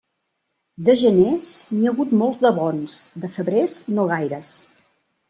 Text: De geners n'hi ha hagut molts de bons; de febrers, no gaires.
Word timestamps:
De 0.87 0.93
geners 1.01 1.49
n'hi 1.75 1.85
ha 1.85 1.93
hagut 1.93 2.15
molts 2.21 2.41
de 2.45 2.53
bons; 2.61 2.97
de 3.27 3.29
febrers, 3.37 3.77
no 3.99 4.07
gaires. 4.15 4.51